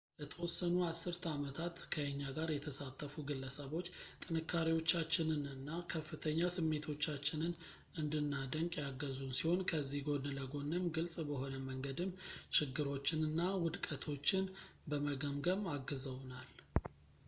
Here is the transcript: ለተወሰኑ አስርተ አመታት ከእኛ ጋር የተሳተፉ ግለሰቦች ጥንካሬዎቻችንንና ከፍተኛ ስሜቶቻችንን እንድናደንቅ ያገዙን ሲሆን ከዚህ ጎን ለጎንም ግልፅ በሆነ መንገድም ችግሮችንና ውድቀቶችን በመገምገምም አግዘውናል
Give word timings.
ለተወሰኑ 0.19 0.75
አስርተ 0.91 1.23
አመታት 1.35 1.75
ከእኛ 1.93 2.21
ጋር 2.37 2.49
የተሳተፉ 2.53 3.11
ግለሰቦች 3.29 3.87
ጥንካሬዎቻችንንና 4.23 5.67
ከፍተኛ 5.93 6.39
ስሜቶቻችንን 6.55 7.53
እንድናደንቅ 8.03 8.73
ያገዙን 8.85 9.37
ሲሆን 9.41 9.61
ከዚህ 9.73 10.03
ጎን 10.09 10.25
ለጎንም 10.39 10.89
ግልፅ 10.97 11.17
በሆነ 11.29 11.53
መንገድም 11.69 12.17
ችግሮችንና 12.59 13.39
ውድቀቶችን 13.67 14.47
በመገምገምም 14.89 15.71
አግዘውናል 15.77 16.49